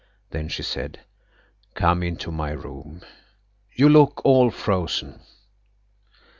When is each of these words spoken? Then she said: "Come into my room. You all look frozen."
Then 0.31 0.47
she 0.47 0.63
said: 0.63 1.01
"Come 1.75 2.01
into 2.01 2.31
my 2.31 2.53
room. 2.53 3.03
You 3.75 3.85
all 3.99 4.43
look 4.49 4.53
frozen." 4.55 5.21